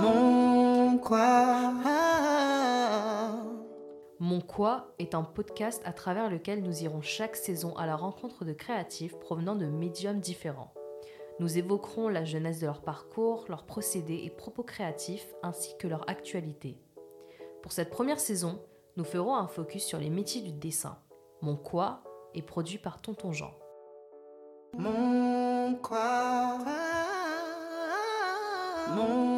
Mon 0.00 0.98
quoi 0.98 1.72
Mon 4.18 4.40
quoi 4.40 4.94
est 4.98 5.14
un 5.14 5.22
podcast 5.22 5.82
à 5.84 5.92
travers 5.92 6.30
lequel 6.30 6.62
nous 6.62 6.82
irons 6.82 7.02
chaque 7.02 7.36
saison 7.36 7.76
à 7.76 7.86
la 7.86 7.96
rencontre 7.96 8.44
de 8.44 8.52
créatifs 8.52 9.18
provenant 9.18 9.56
de 9.56 9.66
médiums 9.66 10.20
différents. 10.20 10.72
Nous 11.38 11.58
évoquerons 11.58 12.08
la 12.08 12.24
jeunesse 12.24 12.60
de 12.60 12.66
leur 12.66 12.82
parcours, 12.82 13.44
leurs 13.48 13.64
procédés 13.64 14.22
et 14.24 14.30
propos 14.30 14.62
créatifs 14.62 15.26
ainsi 15.42 15.76
que 15.78 15.88
leur 15.88 16.08
actualité. 16.08 16.78
Pour 17.62 17.72
cette 17.72 17.90
première 17.90 18.20
saison, 18.20 18.60
nous 18.96 19.04
ferons 19.04 19.34
un 19.34 19.48
focus 19.48 19.84
sur 19.84 19.98
les 19.98 20.10
métiers 20.10 20.42
du 20.42 20.52
dessin. 20.52 20.98
Mon 21.42 21.56
quoi 21.56 22.02
est 22.34 22.42
produit 22.42 22.78
par 22.78 23.00
Tonton 23.02 23.32
Jean. 23.32 23.52
Mon 24.78 25.74
quoi 25.82 26.58
Mon 28.94 29.29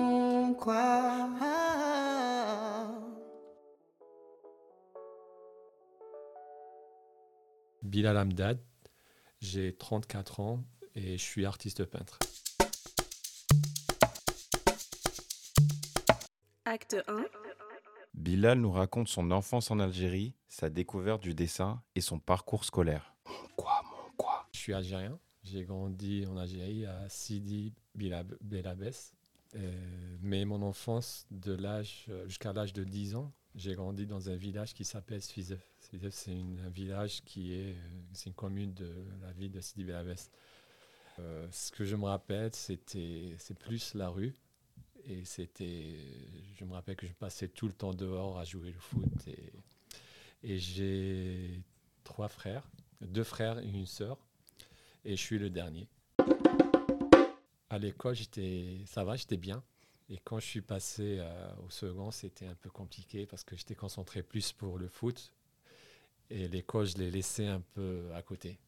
Bilal 7.82 8.16
Hamdad, 8.16 8.60
j'ai 9.40 9.74
34 9.74 10.38
ans 10.38 10.62
et 10.94 11.18
je 11.18 11.22
suis 11.22 11.46
artiste 11.46 11.84
peintre. 11.84 12.20
Acte 16.64 16.96
1. 17.08 17.24
Bilal 18.14 18.60
nous 18.60 18.70
raconte 18.70 19.08
son 19.08 19.32
enfance 19.32 19.72
en 19.72 19.80
Algérie, 19.80 20.36
sa 20.46 20.70
découverte 20.70 21.22
du 21.22 21.34
dessin 21.34 21.82
et 21.96 22.00
son 22.00 22.20
parcours 22.20 22.64
scolaire. 22.64 23.16
Quoi, 23.56 23.82
mon 23.90 24.12
quoi 24.16 24.46
Je 24.54 24.60
suis 24.60 24.74
algérien, 24.74 25.18
j'ai 25.42 25.64
grandi 25.64 26.24
en 26.26 26.36
Algérie 26.36 26.86
à 26.86 27.08
Sidi 27.08 27.74
Belabès. 27.96 29.12
Mais 30.24 30.44
mon 30.44 30.62
enfance, 30.62 31.26
de 31.32 31.52
l'âge 31.52 32.06
euh, 32.08 32.28
jusqu'à 32.28 32.52
l'âge 32.52 32.72
de 32.72 32.84
10 32.84 33.16
ans, 33.16 33.32
j'ai 33.56 33.74
grandi 33.74 34.06
dans 34.06 34.30
un 34.30 34.36
village 34.36 34.72
qui 34.72 34.84
s'appelle 34.84 35.20
Sfizef. 35.20 35.60
Sfizef, 35.80 36.14
c'est 36.14 36.30
un 36.64 36.70
village 36.70 37.22
qui 37.24 37.54
est, 37.54 37.74
euh, 37.74 38.26
une 38.26 38.32
commune 38.32 38.72
de 38.72 38.88
la 39.20 39.32
ville 39.32 39.50
de 39.50 39.60
Sidi 39.60 39.82
Belabès. 39.82 40.30
Euh, 41.18 41.48
ce 41.50 41.72
que 41.72 41.84
je 41.84 41.96
me 41.96 42.04
rappelle, 42.04 42.54
c'était, 42.54 43.34
c'est 43.38 43.58
plus 43.58 43.94
la 43.94 44.08
rue. 44.10 44.32
Et 45.06 45.24
c'était, 45.24 45.98
je 46.54 46.64
me 46.64 46.72
rappelle 46.72 46.94
que 46.94 47.08
je 47.08 47.14
passais 47.14 47.48
tout 47.48 47.66
le 47.66 47.72
temps 47.72 47.92
dehors 47.92 48.38
à 48.38 48.44
jouer 48.44 48.70
le 48.70 48.78
foot. 48.78 49.26
Et, 49.26 49.52
et 50.44 50.58
j'ai 50.58 51.60
trois 52.04 52.28
frères, 52.28 52.70
deux 53.00 53.24
frères 53.24 53.58
et 53.58 53.68
une 53.68 53.86
sœur. 53.86 54.24
Et 55.04 55.16
je 55.16 55.20
suis 55.20 55.40
le 55.40 55.50
dernier. 55.50 55.88
À 57.68 57.78
l'école, 57.80 58.14
j'étais, 58.14 58.84
ça 58.86 59.02
va, 59.02 59.16
j'étais 59.16 59.36
bien. 59.36 59.64
Et 60.12 60.18
quand 60.22 60.38
je 60.38 60.46
suis 60.46 60.60
passé 60.60 61.16
euh, 61.20 61.54
au 61.64 61.70
second, 61.70 62.10
c'était 62.10 62.46
un 62.46 62.54
peu 62.54 62.68
compliqué 62.68 63.24
parce 63.24 63.44
que 63.44 63.56
j'étais 63.56 63.74
concentré 63.74 64.22
plus 64.22 64.52
pour 64.52 64.78
le 64.78 64.86
foot. 64.86 65.32
Et 66.28 66.48
l'école, 66.48 66.84
je 66.84 66.98
l'ai 66.98 67.10
laissé 67.10 67.46
un 67.46 67.62
peu 67.72 68.10
à 68.14 68.20
côté. 68.20 68.58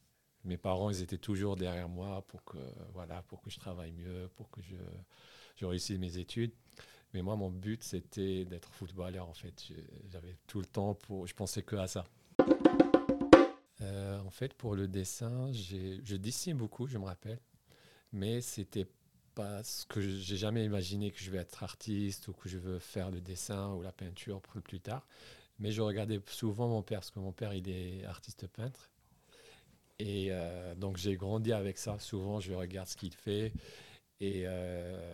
Mes 0.44 0.56
parents, 0.56 0.88
ils 0.88 1.02
étaient 1.02 1.18
toujours 1.18 1.56
derrière 1.56 1.90
moi 1.90 2.22
pour 2.28 2.44
que, 2.44 2.56
voilà, 2.94 3.20
pour 3.24 3.42
que 3.42 3.50
je 3.50 3.58
travaille 3.58 3.92
mieux, 3.92 4.30
pour 4.36 4.50
que 4.50 4.62
je, 4.62 5.66
réussisse 5.66 5.98
mes 5.98 6.16
études. 6.16 6.52
Mais 7.12 7.20
moi, 7.20 7.36
mon 7.36 7.50
but, 7.50 7.82
c'était 7.84 8.46
d'être 8.46 8.72
footballeur, 8.72 9.28
en 9.28 9.34
fait. 9.34 9.68
J'avais 10.08 10.38
tout 10.46 10.60
le 10.60 10.66
temps 10.66 10.94
pour... 10.94 11.26
Je 11.26 11.34
pensais 11.34 11.62
que 11.62 11.76
à 11.76 11.86
ça. 11.86 12.06
Euh, 13.82 14.18
en 14.20 14.30
fait, 14.30 14.54
pour 14.54 14.76
le 14.76 14.88
dessin, 14.88 15.52
je 15.52 16.16
dessine 16.16 16.56
beaucoup, 16.56 16.86
je 16.86 16.96
me 16.96 17.04
rappelle. 17.04 17.38
Mais 18.12 18.40
c'était 18.40 18.86
pas 19.34 19.62
ce 19.62 19.84
que 19.86 20.00
j'ai 20.00 20.36
jamais 20.36 20.64
imaginé 20.64 21.10
que 21.10 21.18
je 21.18 21.30
vais 21.30 21.38
être 21.38 21.62
artiste 21.62 22.28
ou 22.28 22.32
que 22.32 22.48
je 22.48 22.58
veux 22.58 22.78
faire 22.78 23.10
le 23.10 23.20
dessin 23.20 23.72
ou 23.74 23.82
la 23.82 23.92
peinture 23.92 24.40
pour 24.40 24.62
plus 24.62 24.80
tard. 24.80 25.06
Mais 25.58 25.70
je 25.70 25.82
regardais 25.82 26.20
souvent 26.26 26.68
mon 26.68 26.82
père, 26.82 27.00
parce 27.00 27.10
que 27.10 27.20
mon 27.20 27.32
père, 27.32 27.54
il 27.54 27.68
est 27.68 28.04
artiste 28.04 28.46
peintre. 28.48 28.90
Et 29.98 30.28
euh, 30.30 30.74
donc, 30.74 30.96
j'ai 30.96 31.16
grandi 31.16 31.52
avec 31.52 31.78
ça. 31.78 31.98
Souvent, 31.98 32.40
je 32.40 32.52
regarde 32.52 32.88
ce 32.88 32.96
qu'il 32.96 33.14
fait. 33.14 33.52
Et, 34.20 34.44
euh, 34.46 35.12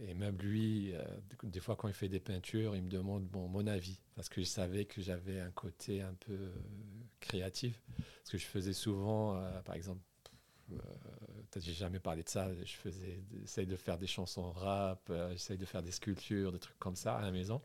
et 0.00 0.14
même 0.14 0.36
lui, 0.38 0.94
euh, 0.94 1.02
des 1.42 1.60
fois, 1.60 1.74
quand 1.74 1.88
il 1.88 1.94
fait 1.94 2.08
des 2.08 2.20
peintures, 2.20 2.76
il 2.76 2.82
me 2.82 2.90
demande 2.90 3.28
mon 3.32 3.66
avis. 3.66 3.98
Parce 4.14 4.28
que 4.28 4.40
je 4.40 4.46
savais 4.46 4.84
que 4.84 5.02
j'avais 5.02 5.40
un 5.40 5.50
côté 5.50 6.02
un 6.02 6.14
peu 6.14 6.52
créatif. 7.20 7.82
Parce 7.96 8.30
que 8.30 8.38
je 8.38 8.46
faisais 8.46 8.72
souvent, 8.72 9.42
par 9.64 9.74
exemple, 9.74 10.00
j'ai 11.60 11.72
jamais 11.72 12.00
parlé 12.00 12.22
de 12.22 12.28
ça, 12.28 12.48
je 12.64 12.72
faisais, 12.72 13.20
j'essaye 13.40 13.66
de 13.66 13.76
faire 13.76 13.98
des 13.98 14.06
chansons 14.06 14.50
rap, 14.52 15.08
euh, 15.10 15.30
j'essaye 15.32 15.58
de 15.58 15.66
faire 15.66 15.82
des 15.82 15.92
sculptures, 15.92 16.52
des 16.52 16.58
trucs 16.58 16.78
comme 16.78 16.96
ça 16.96 17.16
à 17.16 17.22
la 17.22 17.30
maison. 17.30 17.60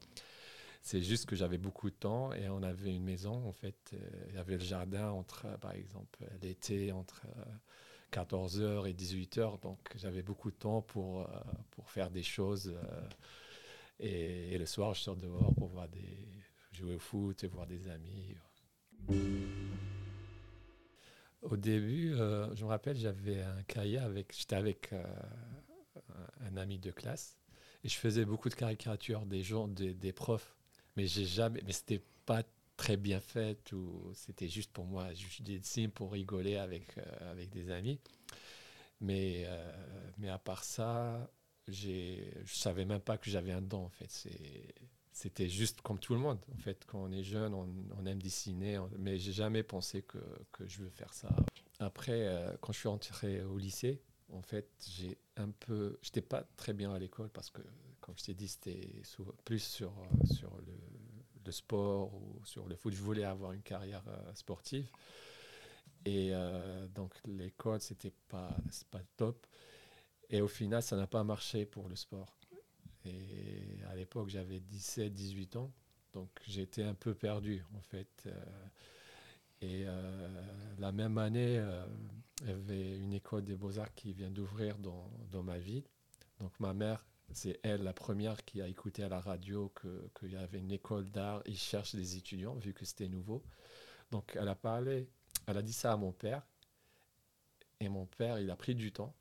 C'est 0.82 1.02
juste 1.02 1.26
que 1.26 1.36
j'avais 1.36 1.58
beaucoup 1.58 1.90
de 1.90 1.96
temps 1.96 2.32
et 2.32 2.48
on 2.48 2.64
avait 2.64 2.96
une 2.96 3.04
maison, 3.04 3.46
en 3.46 3.52
fait, 3.52 3.92
euh, 3.94 3.98
il 4.30 4.36
y 4.36 4.38
avait 4.38 4.58
le 4.58 4.64
jardin 4.64 5.10
entre, 5.10 5.46
euh, 5.46 5.58
par 5.58 5.74
exemple, 5.74 6.26
l'été, 6.42 6.94
entre 6.94 7.26
euh, 7.38 7.44
14h 8.14 8.88
et 8.88 8.94
18h, 8.94 9.60
donc 9.60 9.80
j'avais 9.96 10.22
beaucoup 10.22 10.50
de 10.50 10.56
temps 10.56 10.82
pour, 10.82 11.30
pour 11.72 11.90
faire 11.92 12.10
des 12.10 12.24
choses. 12.24 12.74
et, 14.00 14.54
et 14.54 14.58
le 14.58 14.66
soir, 14.66 14.94
je 14.94 15.02
sors 15.02 15.18
dehors 15.18 15.54
pour 15.56 15.68
voir 15.68 15.90
des, 15.90 16.26
jouer 16.72 16.96
au 16.96 17.00
foot 17.00 17.44
et 17.44 17.48
voir 17.48 17.68
des 17.68 17.90
amis. 17.90 18.38
Au 21.50 21.56
début, 21.56 22.14
euh, 22.14 22.54
je 22.56 22.66
me 22.66 22.70
rappelle, 22.70 22.98
j'avais 22.98 23.42
un 23.42 23.64
cahier 23.64 24.00
avec, 24.00 24.36
j'étais 24.38 24.58
avec 24.58 24.92
euh, 24.92 25.04
un, 26.42 26.58
ami 26.58 26.78
de 26.78 26.92
classe 26.92 27.38
et 27.86 27.90
je 27.90 27.96
faisais 27.96 28.26
beaucoup 28.26 28.50
de 28.50 28.54
caricatures 28.54 29.26
des 29.26 29.44
gens, 29.44 29.70
des, 29.70 29.94
des 29.94 30.12
profs, 30.12 30.58
mais 30.98 31.08
j'ai 31.08 31.24
jamais, 31.24 31.62
mais 31.66 31.72
c'était 31.72 32.02
pas 32.26 32.44
très 32.76 32.98
bien 32.98 33.22
fait 33.22 33.72
ou 33.72 34.12
c'était 34.14 34.50
juste 34.50 34.72
pour 34.74 34.86
moi, 34.86 35.14
je 35.14 35.42
dessine 35.42 35.90
pour 35.90 36.12
rigoler 36.12 36.58
avec 36.58 36.98
euh, 36.98 37.32
avec 37.32 37.50
des 37.50 37.72
amis. 37.72 37.98
Mais 39.00 39.44
euh, 39.46 39.72
mais 40.18 40.30
à 40.30 40.38
part 40.40 40.66
ça, 40.66 41.32
j'ai, 41.70 42.30
je 42.46 42.56
savais 42.56 42.84
même 42.84 43.00
pas 43.00 43.18
que 43.18 43.30
j'avais 43.30 43.54
un 43.54 43.62
don 43.62 43.86
en 43.86 43.90
fait. 43.90 44.10
C'est 44.10 44.76
c'était 45.18 45.50
juste 45.50 45.82
comme 45.82 45.98
tout 45.98 46.14
le 46.14 46.20
monde. 46.20 46.38
En 46.54 46.60
fait, 46.60 46.86
quand 46.86 47.00
on 47.00 47.12
est 47.12 47.24
jeune, 47.24 47.56
on, 47.56 48.06
aime 48.06 48.22
dessiner, 48.22 48.78
on- 48.78 48.88
mais 49.00 49.18
j'ai 49.18 49.32
jamais 49.32 49.64
pensé 49.64 50.04
que, 50.04 50.20
je 50.68 50.84
veux 50.84 50.90
faire 50.90 51.12
ça. 51.12 51.30
Après, 51.80 52.28
euh, 52.28 52.56
quand 52.62 52.72
je 52.72 52.78
suis 52.78 52.88
entré 52.88 53.42
au 53.42 53.58
lycée, 53.58 54.00
en 54.32 54.44
fait, 54.44 54.70
j'ai 54.88 55.18
un 55.36 55.50
peu, 55.50 55.98
j'étais 56.04 56.22
pas 56.22 56.44
très 56.56 56.74
bien 56.74 56.94
à 56.94 57.00
l'école 57.00 57.30
parce 57.30 57.50
que, 57.50 57.64
comme 58.00 58.16
je 58.16 58.26
t'ai 58.26 58.36
dit, 58.36 58.48
c'était 58.48 59.02
plus 59.44 59.64
sur 59.64 59.90
euh, 59.90 60.34
sur 60.36 60.52
le, 61.46 61.52
sport 61.52 62.14
ou 62.14 62.40
sur 62.46 62.68
le 62.68 62.76
foot. 62.76 62.94
Je 62.94 63.02
voulais 63.02 63.24
avoir 63.24 63.54
une 63.54 63.64
carrière 63.64 64.04
euh, 64.08 64.34
sportive. 64.36 64.88
Et 66.06 66.32
donc 66.96 67.14
l'école, 67.26 67.82
c'était 67.82 68.14
pas, 68.30 68.56
pas 68.92 69.02
top. 69.18 69.46
Et 70.30 70.42
au 70.42 70.48
final, 70.48 70.82
ça 70.82 70.96
n'a 70.96 71.08
pas 71.08 71.24
marché 71.24 71.66
pour 71.66 71.90
le 71.90 71.96
sport. 71.98 72.38
Et 73.08 73.84
à 73.90 73.96
l'époque, 73.96 74.30
j'avais 74.30 74.60
17, 74.60 75.14
18 75.14 75.56
ans. 75.58 75.72
Donc 76.14 76.30
j'étais 76.48 76.84
un 76.84 76.94
peu 76.94 77.14
perdu, 77.14 77.64
en 77.76 77.82
fait. 77.82 78.24
Euh, 78.26 78.32
Et 79.62 79.86
euh, 79.88 80.42
la 80.80 80.92
même 80.92 81.18
année, 81.18 81.58
euh, 81.58 81.86
il 82.42 82.50
y 82.50 82.52
avait 82.52 82.98
une 82.98 83.14
école 83.14 83.44
des 83.44 83.56
beaux-arts 83.56 83.94
qui 83.96 84.14
vient 84.14 84.30
d'ouvrir 84.30 84.78
dans, 84.78 85.44
ma 85.44 85.58
ville. 85.58 85.84
Donc 86.40 86.52
ma 86.60 86.74
mère, 86.74 87.04
c'est 87.34 87.60
elle 87.64 87.84
la 87.84 87.94
première 87.94 88.44
qui 88.46 88.62
a 88.62 88.68
écouté 88.68 89.04
à 89.04 89.10
la 89.10 89.20
radio 89.20 89.70
que- 89.76 90.10
qu'il 90.20 90.32
y 90.34 90.36
avait 90.36 90.60
une 90.60 90.72
école 90.72 91.10
d'art. 91.10 91.42
Ils 91.48 91.58
cherchent 91.58 91.96
des 91.96 92.18
étudiants, 92.18 92.56
vu 92.56 92.74
que 92.74 92.86
c'était 92.86 93.08
nouveau. 93.10 93.42
Donc 94.12 94.36
elle 94.40 94.48
a 94.48 94.56
parlé, 94.56 95.10
elle 95.48 95.58
a 95.58 95.62
dit 95.64 95.74
ça 95.74 95.94
à 95.94 95.98
mon 95.98 96.12
père. 96.12 96.46
Et 97.80 97.90
mon 97.90 98.06
père, 98.06 98.40
il 98.40 98.50
a 98.52 98.56
pris 98.56 98.76
du 98.76 98.92
temps 98.92 99.14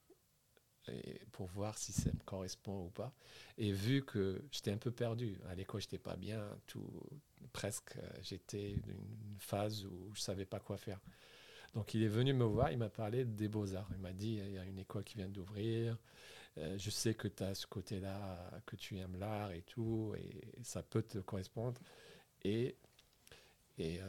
pour 1.33 1.47
voir 1.47 1.77
si 1.79 1.93
ça 1.93 2.11
me 2.13 2.21
correspond 2.25 2.87
ou 2.87 2.91
pas. 2.91 3.13
Et 3.59 3.73
vu 3.73 4.05
que 4.05 4.43
j'étais 4.51 4.73
un 4.73 4.79
peu 4.79 4.91
perdu, 4.91 5.39
à 5.49 5.55
l'école, 5.55 5.81
j'étais 5.81 5.99
pas 5.99 6.17
bien, 6.17 6.43
tout, 6.67 6.89
presque, 7.53 7.97
euh, 7.97 8.09
j'étais 8.23 8.77
dans 8.87 8.93
une 8.93 9.39
phase 9.39 9.85
où 9.85 10.11
je 10.15 10.21
savais 10.21 10.45
pas 10.45 10.61
quoi 10.61 10.77
faire. 10.77 11.01
Donc 11.75 11.95
il 11.95 12.03
est 12.03 12.09
venu 12.09 12.33
me 12.33 12.45
voir, 12.45 12.73
il 12.73 12.79
m'a 12.79 12.89
parlé 12.89 13.25
des 13.25 13.49
beaux-arts. 13.49 13.89
Il 13.93 14.01
m'a 14.01 14.13
dit, 14.13 14.41
il 14.45 14.53
y 14.53 14.59
a 14.59 14.65
une 14.65 14.79
école 14.79 15.05
qui 15.05 15.17
vient 15.17 15.29
d'ouvrir, 15.29 15.99
euh, 16.59 16.79
je 16.79 16.91
sais 16.91 17.15
que 17.15 17.29
tu 17.29 17.43
as 17.43 17.55
ce 17.55 17.67
côté-là, 17.67 18.51
que 18.65 18.77
tu 18.77 18.97
aimes 18.99 19.17
l'art 19.19 19.53
et 19.53 19.63
tout, 19.63 20.15
et 20.17 20.63
ça 20.63 20.83
peut 20.83 21.03
te 21.03 21.19
correspondre. 21.19 21.81
Et, 22.45 22.77
et 23.79 24.01
euh, 24.01 24.05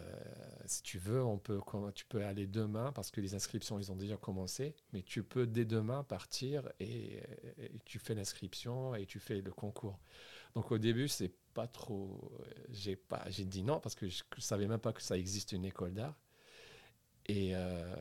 si 0.66 0.82
tu 0.82 0.98
veux, 0.98 1.24
on 1.24 1.38
peut, 1.38 1.60
tu 1.94 2.06
peux 2.06 2.24
aller 2.24 2.48
demain, 2.48 2.92
parce 2.94 3.12
que 3.12 3.20
les 3.20 3.36
inscriptions, 3.36 3.78
ils 3.80 3.92
ont 3.92 3.98
déjà 3.98 4.16
commencé, 4.16 4.76
mais 4.94 5.02
tu 5.02 5.24
peux 5.24 5.46
dès 5.46 5.66
demain 5.66 6.04
partir 6.04 6.72
et, 6.80 7.22
tu 7.84 8.00
fais 8.00 8.16
l'inscription 8.16 8.96
et 8.96 9.06
tu 9.06 9.20
fais 9.20 9.42
le 9.42 9.52
concours. 9.52 10.00
Donc 10.56 10.72
au 10.72 10.78
début, 10.78 11.10
c'est 11.10 11.34
pas 11.54 11.68
trop. 11.68 12.32
J'ai 12.70 12.96
pas, 12.96 13.24
j'ai 13.30 13.46
dit 13.46 13.64
non 13.64 13.80
parce 13.80 13.96
que 13.96 14.08
je, 14.08 14.24
ne 14.38 14.42
savais 14.42 14.68
même 14.68 14.80
pas 14.80 14.94
que 14.94 15.02
ça 15.02 15.18
existe 15.18 15.52
une 15.52 15.66
école 15.66 15.94
d'art. 15.94 16.18
Et, 17.26 17.52
euh, 17.54 17.96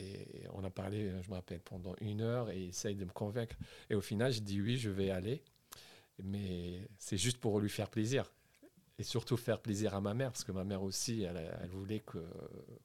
et 0.00 0.46
on 0.52 0.64
a 0.64 0.70
parlé, 0.70 1.12
je 1.22 1.30
me 1.30 1.34
rappelle, 1.34 1.60
pendant 1.60 1.94
une 2.00 2.20
heure 2.22 2.50
et 2.50 2.60
il 2.60 2.68
essaye 2.70 2.96
de 2.96 3.04
me 3.04 3.12
convaincre. 3.12 3.56
Et 3.88 3.94
au 3.94 4.00
final, 4.00 4.32
je 4.32 4.40
dis 4.40 4.60
oui, 4.60 4.78
je 4.78 4.90
vais 4.90 5.10
aller. 5.10 5.44
Mais 6.22 6.88
c'est 6.98 7.18
juste 7.18 7.38
pour 7.38 7.60
lui 7.60 7.68
faire 7.68 7.88
plaisir. 7.88 8.32
Et 8.98 9.02
surtout 9.02 9.36
faire 9.36 9.60
plaisir 9.60 9.94
à 9.94 10.00
ma 10.00 10.14
mère, 10.14 10.32
parce 10.32 10.44
que 10.44 10.52
ma 10.52 10.64
mère 10.64 10.82
aussi, 10.82 11.22
elle, 11.22 11.68
voulait 11.68 12.00
que, 12.00 12.24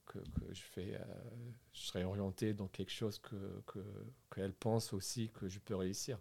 que, 0.05 0.19
je, 0.51 0.61
fais, 0.61 0.95
euh, 0.95 1.03
serais 1.71 2.03
orienté 2.03 2.53
dans 2.53 2.67
quelque 2.67 2.91
chose 2.91 3.17
que, 3.19 3.61
que, 3.65 3.79
qu'elle 4.35 4.53
pense 4.53 4.91
aussi 4.91 5.29
que 5.29 5.47
je 5.47 5.59
peux 5.59 5.75
réussir. 5.75 6.19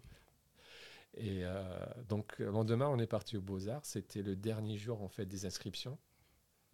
Et 1.14 1.44
euh, 1.44 1.62
donc, 2.08 2.38
le 2.38 2.50
lendemain, 2.50 2.86
on 2.88 3.00
est 3.00 3.06
parti 3.06 3.36
aux 3.36 3.40
Beaux-Arts. 3.40 3.84
C'était 3.84 4.22
le 4.22 4.36
dernier 4.36 4.76
jour, 4.76 5.02
en 5.02 5.08
fait, 5.08 5.26
des 5.26 5.44
inscriptions. 5.44 5.98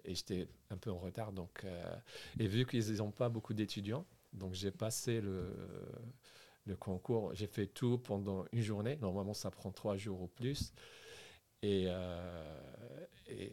Et 0.04 0.14
j'étais 0.14 0.46
un 0.68 0.76
peu 0.76 0.90
en 0.90 0.98
retard. 0.98 1.32
Donc, 1.32 1.62
euh, 1.64 1.96
et 2.38 2.46
vu 2.46 2.66
qu'ils 2.66 2.96
n'ont 2.96 3.10
pas 3.10 3.30
beaucoup 3.30 3.54
d'étudiants, 3.54 4.04
donc 4.34 4.52
j'ai 4.52 4.70
passé 4.70 5.22
le, 5.22 5.54
le 6.66 6.76
concours. 6.76 7.34
J'ai 7.34 7.46
fait 7.46 7.66
tout 7.66 7.96
pendant 7.98 8.44
une 8.52 8.62
journée. 8.62 8.96
Normalement, 8.96 9.34
ça 9.34 9.50
prend 9.50 9.72
trois 9.72 9.96
jours 9.96 10.20
ou 10.20 10.26
plus. 10.26 10.74
Et, 11.62 11.84
euh, 11.88 13.06
et 13.28 13.52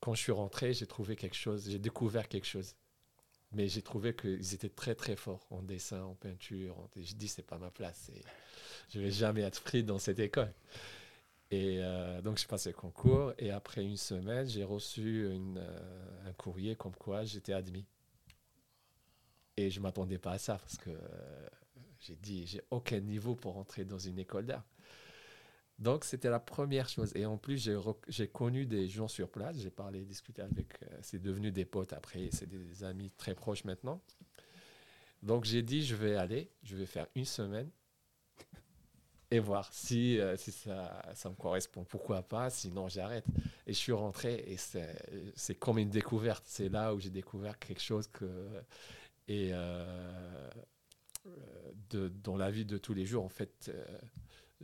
quand 0.00 0.14
je 0.14 0.22
suis 0.22 0.32
rentré, 0.32 0.72
j'ai 0.74 0.86
trouvé 0.86 1.16
quelque 1.16 1.36
chose, 1.36 1.68
j'ai 1.68 1.78
découvert 1.78 2.28
quelque 2.28 2.46
chose. 2.46 2.74
Mais 3.52 3.68
j'ai 3.68 3.82
trouvé 3.82 4.14
qu'ils 4.14 4.54
étaient 4.54 4.68
très 4.68 4.94
très 4.94 5.16
forts 5.16 5.46
en 5.50 5.62
dessin, 5.62 6.02
en 6.02 6.14
peinture. 6.14 6.88
Je 6.96 7.14
dis, 7.14 7.28
c'est 7.28 7.46
pas 7.46 7.58
ma 7.58 7.70
place. 7.70 8.10
Et 8.14 8.22
je 8.90 9.00
vais 9.00 9.10
jamais 9.10 9.42
être 9.42 9.62
pris 9.62 9.84
dans 9.84 9.98
cette 9.98 10.18
école. 10.18 10.52
Et 11.50 11.78
euh, 11.80 12.20
donc, 12.22 12.38
je 12.38 12.46
passé 12.46 12.70
le 12.70 12.74
concours. 12.74 13.32
Et 13.38 13.50
après 13.50 13.84
une 13.84 13.96
semaine, 13.96 14.48
j'ai 14.48 14.64
reçu 14.64 15.26
euh, 15.26 15.38
un 16.26 16.32
courrier 16.32 16.74
comme 16.74 16.94
quoi 16.96 17.24
j'étais 17.24 17.52
admis. 17.52 17.86
Et 19.56 19.70
je 19.70 19.78
ne 19.78 19.84
m'attendais 19.84 20.18
pas 20.18 20.32
à 20.32 20.38
ça 20.38 20.58
parce 20.58 20.76
que 20.76 20.90
j'ai 22.00 22.16
dit, 22.16 22.46
j'ai 22.46 22.62
aucun 22.70 23.00
niveau 23.00 23.34
pour 23.34 23.56
entrer 23.56 23.84
dans 23.84 23.98
une 23.98 24.18
école 24.18 24.44
d'art. 24.46 24.64
Donc, 25.78 26.04
c'était 26.04 26.30
la 26.30 26.40
première 26.40 26.88
chose. 26.88 27.12
Et 27.14 27.26
en 27.26 27.36
plus, 27.36 27.70
j'ai, 28.08 28.28
connu 28.28 28.64
des 28.64 28.88
gens 28.88 29.08
sur 29.08 29.28
place. 29.28 29.58
J'ai 29.58 29.70
parlé, 29.70 30.04
discuté 30.04 30.40
avec. 30.42 30.82
Euh, 30.82 30.98
c'est 31.02 31.20
devenu 31.20 31.52
des 31.52 31.66
potes 31.66 31.92
après. 31.92 32.30
C'est 32.32 32.48
des 32.48 32.82
amis 32.82 33.10
très 33.18 33.34
proches 33.34 33.64
maintenant. 33.64 34.00
Donc, 35.22 35.44
j'ai 35.44 35.62
dit, 35.62 35.84
je 35.84 35.94
vais 35.94 36.16
aller. 36.16 36.50
Je 36.62 36.76
vais 36.76 36.86
faire 36.86 37.06
une 37.14 37.26
semaine 37.26 37.68
et 39.30 39.38
voir 39.38 39.70
si, 39.72 40.18
euh, 40.18 40.36
si 40.36 40.50
ça, 40.50 41.02
ça 41.14 41.28
me 41.28 41.34
correspond. 41.34 41.84
Pourquoi 41.84 42.22
pas? 42.22 42.48
Sinon, 42.48 42.88
j'arrête. 42.88 43.26
Et 43.66 43.74
je 43.74 43.78
suis 43.78 43.92
rentré 43.92 44.44
et 44.46 44.56
c'est, 44.56 45.54
comme 45.56 45.78
une 45.78 45.90
découverte. 45.90 46.44
C'est 46.46 46.70
là 46.70 46.94
où 46.94 47.00
j'ai 47.00 47.10
découvert 47.10 47.58
quelque 47.58 47.82
chose 47.82 48.06
que. 48.08 48.48
Et. 49.28 49.50
Euh, 49.52 50.50
de, 51.90 52.08
dans 52.08 52.36
la 52.36 52.52
vie 52.52 52.64
de 52.64 52.78
tous 52.78 52.94
les 52.94 53.04
jours, 53.04 53.24
en 53.24 53.28
fait, 53.28 53.72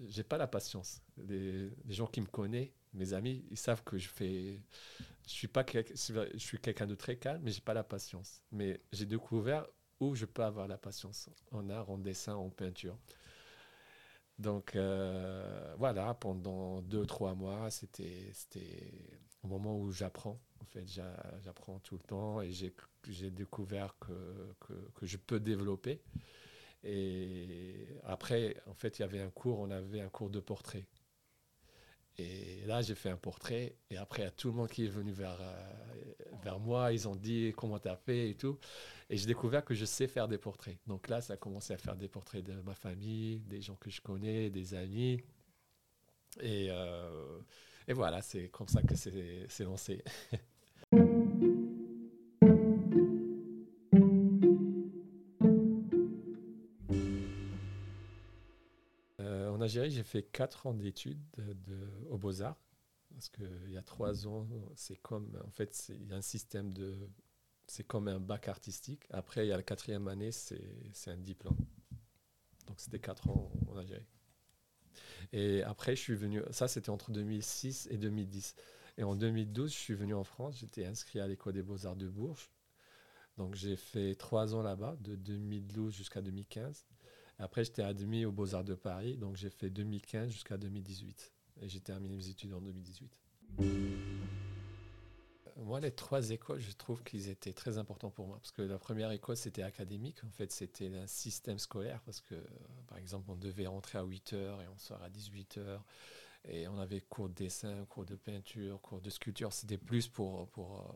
j'ai 0.09 0.23
pas 0.23 0.39
la 0.39 0.47
patience. 0.47 1.01
Les, 1.17 1.71
gens 1.89 2.07
qui 2.07 2.21
me 2.21 2.27
connaissent, 2.27 2.71
mes 2.95 3.13
amis, 3.13 3.45
ils 3.51 3.59
savent 3.59 3.83
que 3.85 3.99
je 3.99 4.09
fais, 4.09 4.61
je 5.27 5.33
suis 5.33 5.49
pas, 5.49 5.65
je 5.67 6.39
suis 6.39 6.59
quelqu'un 6.59 6.87
de 6.87 6.95
très 6.95 7.17
calme, 7.17 7.41
mais 7.43 7.51
j'ai 7.51 7.61
pas 7.61 7.75
la 7.75 7.85
patience. 7.85 8.43
Mais 8.53 8.81
j'ai 8.93 9.07
découvert 9.07 9.67
où 10.01 10.15
je 10.15 10.27
peux 10.27 10.43
avoir 10.43 10.69
la 10.69 10.79
patience 10.79 11.31
en 11.53 11.71
art, 11.71 11.89
en 11.91 11.99
dessin, 11.99 12.35
en 12.35 12.51
peinture. 12.51 12.99
Donc 14.39 14.75
euh, 14.75 15.75
voilà, 15.79 16.15
pendant 16.15 16.83
deux, 16.83 17.07
trois 17.07 17.35
mois, 17.35 17.71
c'était, 17.71 18.31
c'était 18.33 18.93
au 19.43 19.49
moment 19.49 19.79
où 19.79 19.93
j'apprends. 19.93 20.41
En 20.61 20.65
fait, 20.65 20.85
j'apprends 21.45 21.79
tout 21.81 21.97
le 21.97 22.03
temps 22.03 22.41
et 22.41 22.51
j'ai, 22.53 23.31
découvert 23.31 23.95
que, 24.01 24.55
que, 24.95 25.07
je 25.07 25.17
peux 25.17 25.39
développer. 25.41 26.01
Et 26.85 27.87
après, 28.05 28.57
en 28.67 28.75
fait, 28.75 28.99
il 28.99 29.03
y 29.03 29.05
avait 29.05 29.21
un 29.21 29.31
cours, 29.31 29.61
on 29.61 29.71
avait 29.71 30.01
un 30.01 30.09
cours 30.09 30.31
de 30.31 30.41
portrait. 30.41 30.87
Et 32.19 32.65
là, 32.67 32.83
j'ai 32.83 32.95
fait 32.95 33.09
un 33.09 33.17
portrait. 33.17 33.77
Et 33.91 33.97
après, 33.97 34.25
a 34.25 34.31
tout 34.31 34.49
le 34.49 34.55
monde 34.55 34.69
qui 34.69 34.85
est 34.85 34.89
venu 34.89 35.13
vers, 35.13 35.39
euh, 35.41 36.35
vers 36.43 36.59
moi. 36.59 36.93
Ils 36.93 37.09
ont 37.09 37.17
dit 37.17 37.53
comment 37.57 37.79
tu 37.79 37.89
as 37.89 37.97
fait 37.97 38.31
et 38.31 38.35
tout. 38.35 38.59
Et 39.09 39.17
j'ai 39.17 39.27
découvert 39.27 39.65
que 39.65 39.75
je 39.75 39.85
sais 39.85 40.09
faire 40.09 40.29
des 40.29 40.39
portraits. 40.39 40.79
Donc 40.87 41.09
là, 41.09 41.21
ça 41.21 41.35
a 41.35 41.37
commencé 41.37 41.73
à 41.73 41.79
faire 41.79 41.97
des 41.97 42.09
portraits 42.09 42.45
de 42.45 42.61
ma 42.63 42.75
famille, 42.75 43.41
des 43.41 43.63
gens 43.63 43.77
que 43.77 43.91
je 43.91 44.01
connais, 44.01 44.51
des 44.51 44.75
amis. 44.75 45.23
Et, 46.41 46.69
euh, 46.71 47.41
et 47.89 47.93
voilà, 47.95 48.21
c'est 48.23 48.49
comme 48.49 48.69
ça 48.69 48.83
que 48.83 48.95
c'est 48.95 49.65
lancé. 49.65 50.03
Algérie, 59.63 59.91
j'ai 59.91 60.03
fait 60.03 60.23
4 60.23 60.67
ans 60.67 60.75
d'études 60.75 61.21
de, 61.37 61.53
de, 61.53 61.79
aux 62.11 62.19
Beaux-Arts. 62.19 62.61
Parce 63.15 63.29
qu'il 63.29 63.71
y 63.71 63.77
a 63.77 63.83
3 63.83 64.27
ans, 64.27 64.49
c'est 64.75 64.97
comme. 64.97 65.39
En 65.47 65.51
fait, 65.51 65.91
il 65.91 66.09
y 66.09 66.13
a 66.13 66.17
un 66.17 66.23
système 66.23 66.73
de. 66.73 66.97
C'est 67.67 67.85
comme 67.85 68.09
un 68.09 68.21
bac 68.21 68.49
artistique. 68.49 69.07
Après, 69.11 69.47
il 69.47 69.49
y 69.49 69.53
a 69.53 69.57
la 69.57 69.63
quatrième 69.63 70.09
année, 70.09 70.33
c'est 70.33 70.61
un 71.07 71.17
diplôme. 71.17 71.57
Donc, 72.67 72.81
c'était 72.81 72.99
4 72.99 73.31
ans 73.31 73.53
en 73.69 73.77
Algérie. 73.77 74.07
Et 75.33 75.63
après, 75.63 75.97
je 75.97 76.01
suis 76.01 76.15
venu. 76.15 76.43
Ça, 76.51 76.69
c'était 76.69 76.91
entre 76.91 77.11
2006 77.11 77.89
et 77.91 77.97
2010. 77.97 78.55
Et 78.99 79.05
en 79.05 79.15
2012, 79.15 79.73
je 79.73 79.79
suis 79.79 79.95
venu 79.95 80.15
en 80.15 80.25
France. 80.25 80.59
J'étais 80.59 80.85
inscrit 80.85 81.21
à 81.21 81.27
l'école 81.27 81.55
des 81.55 81.63
Beaux-Arts 81.63 81.97
de 81.97 82.09
Bourges. 82.09 82.51
Donc, 83.39 83.55
j'ai 83.55 83.77
fait 83.77 84.15
3 84.15 84.55
ans 84.55 84.63
là-bas, 84.63 84.97
de 85.01 85.17
2012 85.17 85.95
jusqu'à 85.95 86.21
2015. 86.21 86.85
Après, 87.43 87.65
j'étais 87.65 87.83
admis 87.83 88.25
aux 88.25 88.31
Beaux-Arts 88.31 88.63
de 88.63 88.75
Paris, 88.75 89.17
donc 89.17 89.35
j'ai 89.35 89.51
fait 89.51 89.69
2015 89.69 90.31
jusqu'à 90.31 90.57
2018. 90.57 91.33
Et 91.61 91.69
j'ai 91.69 91.81
terminé 91.81 92.15
mes 92.15 92.29
études 92.29 92.55
en 92.55 92.61
2018. 92.61 93.19
Moi, 95.57 95.81
les 95.81 95.91
trois 95.91 96.31
écoles, 96.31 96.61
je 96.61 96.71
trouve 96.71 97.03
qu'ils 97.03 97.29
étaient 97.29 97.53
très 97.53 97.79
importants 97.79 98.11
pour 98.11 98.29
moi. 98.29 98.39
Parce 98.39 98.53
que 98.53 98.63
la 98.63 98.79
première 98.79 99.11
école, 99.11 99.37
c'était 99.37 99.65
académique. 99.65 100.23
En 100.25 100.31
fait, 100.31 100.53
c'était 100.53 100.87
un 100.97 101.09
système 101.09 101.59
scolaire. 101.59 102.01
Parce 102.05 102.21
que, 102.21 102.37
par 102.87 102.99
exemple, 102.99 103.29
on 103.29 103.37
devait 103.37 103.67
rentrer 103.67 103.99
à 103.99 104.05
8 104.05 104.35
h 104.35 104.37
et 104.37 104.69
on 104.73 104.79
sort 104.79 105.03
à 105.03 105.11
18 105.11 105.59
h. 105.59 105.81
Et 106.45 106.69
on 106.69 106.79
avait 106.79 107.01
cours 107.01 107.29
de 107.29 107.35
dessin, 107.35 107.85
cours 107.87 108.05
de 108.05 108.15
peinture, 108.15 108.81
cours 108.81 109.01
de 109.01 109.11
sculpture. 109.11 109.53
C'était 109.53 109.79
plus 109.79 110.07
pour, 110.07 110.49
pour, 110.51 110.95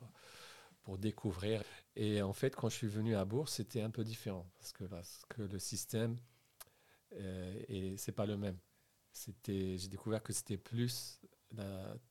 pour 0.84 0.96
découvrir. 0.96 1.64
Et 1.96 2.22
en 2.22 2.32
fait, 2.32 2.54
quand 2.54 2.68
je 2.68 2.76
suis 2.76 2.88
venu 2.88 3.16
à 3.16 3.24
Bourse, 3.24 3.54
c'était 3.54 3.82
un 3.82 3.90
peu 3.90 4.04
différent. 4.04 4.48
Parce 4.58 4.72
que, 4.72 4.84
parce 4.84 5.24
que 5.28 5.42
le 5.42 5.58
système, 5.58 6.16
et 7.68 7.96
c'est 7.96 8.12
pas 8.12 8.26
le 8.26 8.36
même. 8.36 8.58
C'était, 9.12 9.78
j'ai 9.78 9.88
découvert 9.88 10.22
que 10.22 10.32
c'était 10.32 10.58
plus, 10.58 11.20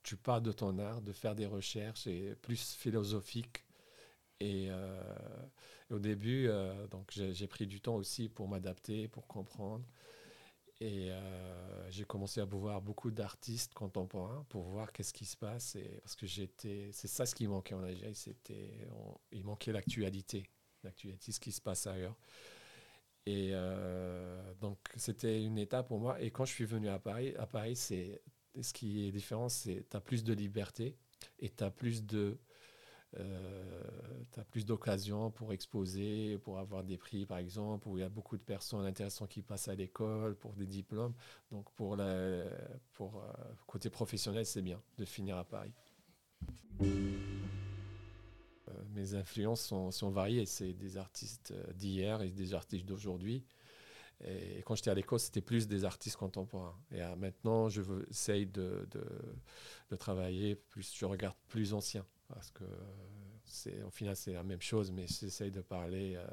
tu 0.02 0.16
parles 0.16 0.42
de 0.42 0.52
ton 0.52 0.78
art, 0.78 1.02
de 1.02 1.12
faire 1.12 1.34
des 1.34 1.46
recherches 1.46 2.06
et 2.06 2.34
plus 2.36 2.74
philosophique. 2.74 3.64
Et, 4.40 4.66
euh, 4.70 5.00
au 5.90 5.98
début, 5.98 6.48
euh, 6.48 6.86
donc 6.88 7.10
j'ai, 7.12 7.46
pris 7.46 7.66
du 7.66 7.80
temps 7.80 7.96
aussi 7.96 8.28
pour 8.28 8.48
m'adapter, 8.48 9.08
pour 9.08 9.26
comprendre. 9.26 9.84
Et 10.80 11.10
euh, 11.10 11.90
j'ai 11.90 12.04
commencé 12.04 12.40
à 12.40 12.44
voir 12.44 12.82
beaucoup 12.82 13.10
d'artistes 13.10 13.72
contemporains 13.72 14.44
pour 14.50 14.64
voir 14.64 14.92
qu'est-ce 14.92 15.14
qui 15.14 15.24
se 15.24 15.36
passe. 15.36 15.76
Et, 15.76 16.00
parce 16.02 16.16
que 16.16 16.26
j'étais, 16.26 16.90
c'est 16.92 17.08
ça 17.08 17.24
ce 17.24 17.34
qui 17.34 17.46
manquait 17.46 17.74
en 17.74 17.82
Algérie, 17.82 18.14
c'était, 18.14 18.86
il 19.32 19.44
manquait 19.44 19.72
l'actualité, 19.72 20.50
l'actualité, 20.82 21.32
ce 21.32 21.40
qui 21.40 21.52
se 21.52 21.60
passe 21.60 21.86
ailleurs. 21.86 22.16
Et 23.26 23.50
euh, 23.52 24.35
c'était 24.96 25.42
une 25.42 25.58
étape 25.58 25.88
pour 25.88 26.00
moi. 26.00 26.20
Et 26.20 26.30
quand 26.30 26.44
je 26.44 26.52
suis 26.52 26.64
venu 26.64 26.88
à 26.88 26.98
Paris, 26.98 27.34
à 27.38 27.46
Paris, 27.46 27.76
c'est, 27.76 28.22
ce 28.60 28.72
qui 28.72 29.06
est 29.06 29.12
différent, 29.12 29.48
c'est 29.48 29.86
tu 29.88 29.96
as 29.96 30.00
plus 30.00 30.24
de 30.24 30.32
liberté 30.32 30.96
et 31.38 31.50
tu 31.50 31.64
as 31.64 31.70
plus 31.70 32.04
de. 32.04 32.38
Euh, 33.18 33.82
plus 34.50 34.66
d'occasions 34.66 35.30
pour 35.30 35.54
exposer, 35.54 36.36
pour 36.38 36.58
avoir 36.58 36.84
des 36.84 36.98
prix 36.98 37.24
par 37.24 37.38
exemple, 37.38 37.88
où 37.88 37.96
il 37.96 38.00
y 38.00 38.04
a 38.04 38.10
beaucoup 38.10 38.36
de 38.36 38.42
personnes 38.42 38.84
intéressantes 38.84 39.30
qui 39.30 39.40
passent 39.40 39.68
à 39.68 39.74
l'école 39.74 40.34
pour 40.36 40.52
des 40.54 40.66
diplômes. 40.66 41.14
Donc 41.50 41.70
pour, 41.72 41.96
la, 41.96 42.44
pour 42.92 43.16
euh, 43.16 43.32
côté 43.66 43.88
professionnel, 43.88 44.44
c'est 44.44 44.60
bien 44.60 44.82
de 44.98 45.04
finir 45.06 45.38
à 45.38 45.44
Paris. 45.44 45.72
Euh, 48.68 48.72
mes 48.94 49.14
influences 49.14 49.62
sont, 49.62 50.10
variées. 50.10 50.46
C'est 50.46 50.72
des 50.72 50.96
artistes 50.96 51.54
d'hier 51.74 52.22
et 52.22 52.30
des 52.30 52.54
artistes 52.54 52.84
d'aujourd'hui. 52.84 53.44
Et 54.24 54.62
quand 54.64 54.74
j'étais 54.74 54.90
à 54.90 54.94
l'école, 54.94 55.20
c'était 55.20 55.42
plus 55.42 55.68
des 55.68 55.84
artistes 55.84 56.16
contemporains. 56.16 56.76
Et 56.90 57.02
euh, 57.02 57.16
maintenant, 57.16 57.68
je 57.68 57.82
veux, 57.82 58.08
essaye 58.10 58.46
de, 58.46 58.88
de, 59.90 59.96
travailler 59.96 60.56
plus, 60.56 60.94
je 60.96 61.04
regarde 61.04 61.36
plus 61.48 61.74
ancien. 61.74 62.04
Parce 62.28 62.50
que 62.50 62.64
c'est, 63.44 63.82
au 63.82 63.90
final, 63.90 64.16
c'est 64.16 64.32
la 64.32 64.42
même 64.42 64.60
chose, 64.60 64.90
mais 64.90 65.06
j'essaye 65.06 65.50
de 65.50 65.60
parler, 65.60 66.14
euh, 66.16 66.26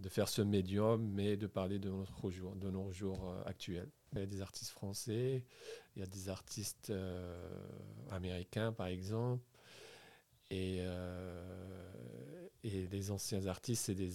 de, 0.00 0.08
faire 0.08 0.28
ce 0.28 0.42
médium, 0.42 1.08
mais 1.12 1.36
de 1.36 1.46
parler 1.46 1.78
de, 1.78 1.88
notre 1.88 2.30
jour, 2.30 2.56
de 2.56 2.70
nos 2.70 2.92
jours 2.92 3.30
euh, 3.30 3.42
actuels. 3.46 3.90
Il 4.12 4.18
y 4.18 4.22
a 4.22 4.26
des 4.26 4.42
artistes 4.42 4.72
français, 4.72 5.44
il 5.94 6.00
y 6.00 6.02
a 6.02 6.06
des 6.06 6.28
artistes 6.28 6.92
américains, 8.10 8.72
par 8.72 8.88
exemple. 8.88 9.44
Et, 10.50 10.84
et 12.62 12.86
les 12.86 13.10
anciens 13.10 13.46
artistes, 13.46 13.84
c'est 13.86 13.94
des 13.94 14.10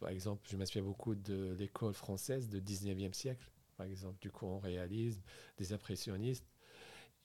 par 0.00 0.10
exemple, 0.10 0.46
je 0.50 0.56
m'inspire 0.56 0.84
beaucoup 0.84 1.14
de 1.14 1.54
l'école 1.58 1.94
française 1.94 2.48
du 2.48 2.60
19e 2.60 3.12
siècle. 3.12 3.50
par 3.76 3.86
exemple 3.86 4.18
du 4.20 4.30
courant 4.30 4.58
réalisme, 4.58 5.22
des 5.56 5.72
impressionnistes. 5.72 6.44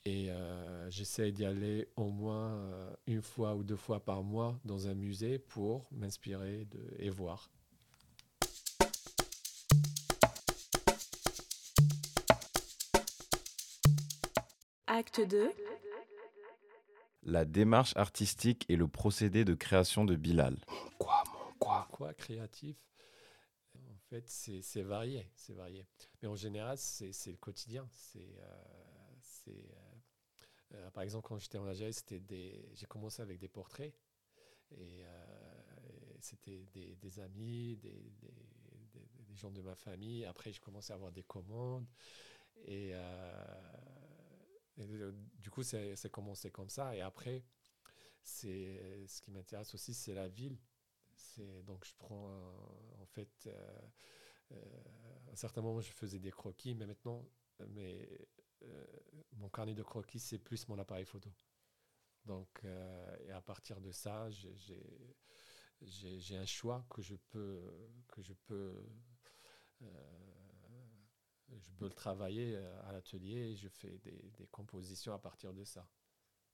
Et 0.05 0.29
euh, 0.29 0.89
j'essaie 0.89 1.31
d'y 1.31 1.45
aller 1.45 1.87
au 1.95 2.09
moins 2.09 2.55
euh, 2.55 2.93
une 3.07 3.21
fois 3.21 3.55
ou 3.55 3.63
deux 3.63 3.77
fois 3.77 4.03
par 4.03 4.21
mois 4.21 4.59
dans 4.65 4.87
un 4.87 4.93
musée 4.93 5.39
pour 5.39 5.87
m'inspirer 5.91 6.67
et 6.99 7.09
voir. 7.09 7.49
Acte 14.87 15.21
2. 15.27 15.49
La 17.25 17.45
démarche 17.45 17.95
artistique 17.95 18.65
et 18.69 18.75
le 18.75 18.87
procédé 18.87 19.45
de 19.45 19.53
création 19.53 20.03
de 20.05 20.15
Bilal. 20.15 20.57
Quoi, 20.99 21.23
mon 21.33 21.53
quoi? 21.57 21.87
Quoi 21.91 22.13
créatif 22.13 22.75
En 23.75 23.97
fait, 24.09 24.27
c'est 24.27 24.81
varié, 24.81 25.29
c'est 25.35 25.53
varié. 25.53 25.85
Mais 26.21 26.27
en 26.27 26.35
général, 26.35 26.77
c'est 26.77 27.31
le 27.31 27.37
quotidien. 27.37 27.87
C'est 27.91 28.35
euh, 29.47 29.51
euh, 30.75 30.89
par 30.91 31.03
exemple, 31.03 31.27
quand 31.27 31.37
j'étais 31.37 31.57
en 31.57 31.67
Algérie, 31.67 31.95
des, 32.09 32.69
j'ai 32.73 32.85
commencé 32.85 33.21
avec 33.21 33.39
des 33.39 33.47
portraits. 33.47 33.93
Et, 34.71 35.03
euh, 35.05 35.25
c'était 36.19 36.65
des, 36.73 37.19
amis, 37.19 37.77
des, 37.77 38.11
des, 38.21 39.35
gens 39.35 39.51
de 39.51 39.61
ma 39.61 39.75
famille. 39.75 40.25
Après, 40.25 40.51
je 40.51 40.61
commençais 40.61 40.93
à 40.93 40.95
avoir 40.95 41.11
des 41.11 41.23
commandes. 41.23 41.85
Et, 42.65 42.93
euh, 44.79 45.11
du 45.39 45.49
coup, 45.49 45.63
c'est 45.63 46.11
commencé 46.11 46.51
comme 46.51 46.69
ça. 46.69 46.95
Et 46.95 47.01
après, 47.01 47.43
ce 48.23 49.21
qui 49.21 49.31
m'intéresse 49.31 49.73
aussi, 49.73 49.93
c'est 49.93 50.13
la 50.13 50.27
ville. 50.27 50.57
Donc, 51.63 51.85
je 51.85 51.93
prends, 51.97 52.29
en 52.99 53.05
fait, 53.05 53.49
à 54.51 55.31
un 55.31 55.35
certain 55.35 55.61
moment, 55.61 55.81
je 55.81 55.91
faisais 55.91 56.19
des 56.19 56.31
croquis, 56.31 56.75
mais 56.75 56.85
maintenant, 56.85 57.25
euh, 58.63 58.85
mon 59.33 59.49
carnet 59.49 59.73
de 59.73 59.83
croquis, 59.83 60.19
c'est 60.19 60.39
plus 60.39 60.67
mon 60.67 60.79
appareil 60.79 61.05
photo. 61.05 61.31
Donc, 62.25 62.61
euh, 62.63 63.17
et 63.25 63.31
à 63.31 63.41
partir 63.41 63.81
de 63.81 63.91
ça, 63.91 64.29
j'ai 65.81 66.37
un 66.37 66.45
choix 66.45 66.85
que 66.89 67.01
je 67.01 67.15
peux, 67.15 67.61
que 68.07 68.21
je 68.21 68.33
peux, 68.33 68.85
euh, 69.81 70.42
je 71.49 71.71
peux 71.77 71.85
le 71.85 71.93
travailler 71.93 72.55
à 72.85 72.91
l'atelier 72.91 73.55
je 73.55 73.67
fais 73.67 73.97
des, 73.99 74.47
compositions 74.51 75.13
à 75.13 75.19
partir 75.19 75.53
de 75.53 75.63
ça. 75.63 75.87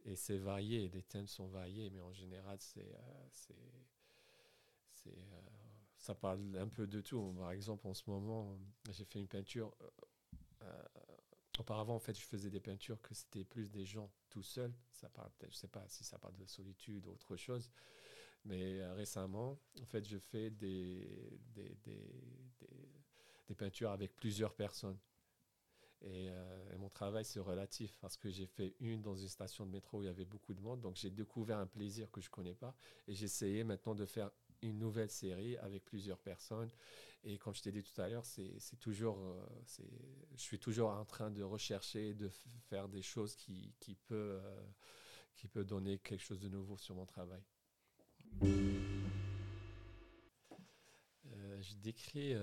Et 0.06 0.16
c'est 0.16 0.38
varié, 0.38 0.88
les 0.90 1.04
thèmes 1.04 1.28
sont 1.28 1.48
variés, 1.48 1.90
mais 1.90 2.00
en 2.00 2.14
général, 2.14 2.58
c'est, 2.60 2.96
c'est, 3.32 5.14
ça 5.98 6.16
parle 6.16 6.58
un 6.58 6.70
peu 6.70 6.88
de 6.88 7.02
tout. 7.02 7.34
Par 7.38 7.52
exemple, 7.52 7.86
en 7.86 7.94
ce 7.94 8.10
moment, 8.10 8.58
j'ai 8.92 9.04
fait 9.04 9.20
une 9.20 9.28
peinture 9.28 9.76
Auparavant, 11.60 11.96
en 11.96 12.00
fait, 12.00 12.18
je 12.18 12.26
faisais 12.26 12.50
des 12.50 12.62
peintures 12.62 13.02
que 13.02 13.14
c'était 13.14 13.44
plus 13.44 13.70
des 13.70 13.84
gens 13.84 14.10
tout 14.30 14.42
seuls. 14.42 14.74
Ça 14.94 15.10
parle, 15.10 15.30
je 15.50 15.54
sais 15.54 15.68
pas 15.68 15.84
si 15.90 16.06
ça 16.06 16.18
parle 16.18 16.38
de 16.38 16.46
solitude 16.46 17.06
ou 17.06 17.12
autre 17.12 17.36
chose. 17.36 17.70
Mais 18.46 18.80
euh, 18.80 18.94
récemment, 18.94 19.60
en 19.82 19.86
fait, 19.86 20.08
je 20.08 20.18
fais 20.18 20.50
des, 20.52 21.38
des, 21.54 21.78
peintures 23.54 23.92
avec 23.92 24.16
plusieurs 24.16 24.54
personnes. 24.54 24.98
Euh, 26.06 26.74
et, 26.74 26.78
mon 26.78 26.90
travail, 26.90 27.26
c'est 27.26 27.40
relatif 27.40 27.98
parce 28.00 28.18
que 28.18 28.30
j'ai 28.30 28.48
fait 28.48 28.76
une 28.80 29.02
dans 29.02 29.16
une 29.16 29.28
station 29.28 29.66
de 29.66 29.72
métro 29.72 30.00
où 30.00 30.04
il 30.04 30.06
y 30.06 30.10
avait 30.10 30.26
beaucoup 30.26 30.54
de 30.54 30.62
monde. 30.62 30.82
Donc, 30.82 30.96
j'ai 30.96 31.10
découvert 31.10 31.58
un 31.58 31.68
plaisir 31.68 32.10
que 32.12 32.22
je 32.22 32.30
connais 32.30 32.56
pas. 32.56 32.74
Et 33.08 33.14
j'ai 33.14 33.26
essayé 33.26 33.64
maintenant 33.64 33.96
de 33.96 34.06
faire 34.06 34.32
une 34.62 34.78
nouvelle 34.78 35.10
série 35.10 35.58
avec 35.58 35.84
plusieurs 35.86 36.20
personnes. 36.20 36.70
Et 37.24 37.38
comme 37.38 37.54
je 37.54 37.62
t'ai 37.62 37.72
dit 37.72 37.84
tout 37.84 38.02
à 38.02 38.08
l'heure, 38.08 38.26
c'est 38.26 38.80
toujours, 38.80 39.20
euh, 39.20 39.46
je 40.36 40.42
suis 40.42 40.60
toujours 40.60 40.90
en 40.92 41.06
train 41.06 41.30
de 41.32 41.44
rechercher, 41.44 42.14
de 42.14 42.30
faire 42.70 42.88
des 42.88 43.02
choses 43.02 43.36
qui, 43.36 43.74
qui, 43.80 43.96
peut, 43.96 44.40
euh, 44.42 44.62
qui 45.36 45.48
peut 45.50 45.66
donner 45.66 46.00
quelque 46.00 46.24
chose 46.24 46.40
de 46.40 46.48
nouveau 46.48 46.78
sur 46.78 46.96
mon 46.96 47.06
travail. 47.06 47.44
Je 51.62 51.76
décris 51.76 52.34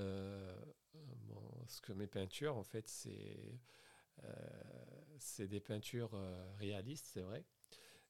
ce 1.66 1.80
que 1.80 1.92
mes 1.92 2.06
peintures, 2.06 2.56
en 2.56 2.64
fait, 2.64 2.88
c'est 2.88 3.58
c'est 5.18 5.46
des 5.46 5.60
peintures 5.60 6.12
réalistes, 6.58 7.06
c'est 7.12 7.20
vrai. 7.20 7.44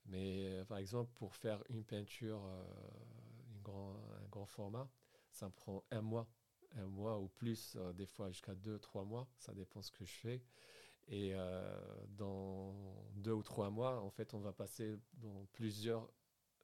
Mais 0.06 0.64
par 0.68 0.78
exemple, 0.78 1.10
pour 1.14 1.34
faire 1.34 1.62
une 1.68 1.84
peinture, 1.84 2.42
une 3.50 3.62
grand, 3.62 3.96
un 4.22 4.28
grand 4.28 4.46
format, 4.46 4.88
ça 5.30 5.46
me 5.46 5.52
prend 5.52 5.84
un 5.90 6.00
mois 6.00 6.28
un 6.76 6.86
mois 6.86 7.18
ou 7.18 7.28
plus, 7.28 7.74
euh, 7.76 7.92
des 7.92 8.06
fois 8.06 8.30
jusqu'à 8.30 8.54
deux, 8.54 8.78
trois 8.78 9.04
mois, 9.04 9.28
ça 9.38 9.54
dépend 9.54 9.82
ce 9.82 9.90
que 9.90 10.04
je 10.04 10.14
fais. 10.14 10.42
Et 11.08 11.32
euh, 11.34 12.04
dans 12.08 12.74
deux 13.14 13.32
ou 13.32 13.42
trois 13.42 13.70
mois, 13.70 14.00
en 14.00 14.10
fait, 14.10 14.34
on 14.34 14.40
va 14.40 14.52
passer 14.52 14.96
dans 15.14 15.46
plusieurs. 15.52 16.10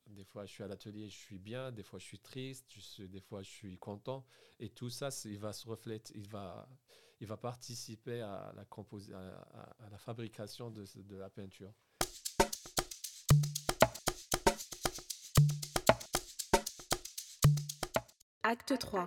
Des 0.06 0.24
fois, 0.24 0.44
je 0.44 0.52
suis 0.52 0.62
à 0.62 0.68
l'atelier, 0.68 1.08
je 1.08 1.16
suis 1.16 1.38
bien. 1.38 1.72
Des 1.72 1.82
fois, 1.82 1.98
je 1.98 2.04
suis 2.04 2.18
triste. 2.18 2.66
des 3.00 3.20
fois, 3.20 3.42
je 3.42 3.50
suis 3.50 3.78
content. 3.78 4.24
Et 4.60 4.68
tout 4.68 4.90
ça, 4.90 5.08
il 5.24 5.38
va 5.38 5.52
se 5.52 5.66
refléter. 5.66 6.12
Il 6.16 6.28
va, 6.28 6.68
il 7.20 7.26
va 7.26 7.36
participer 7.36 8.20
à 8.20 8.52
la, 8.54 8.62
à, 8.62 9.90
la 9.90 9.98
fabrication 9.98 10.70
de, 10.70 10.84
de 10.96 11.16
la 11.16 11.30
peinture. 11.30 11.72
Acte 18.42 18.76
3 18.78 19.06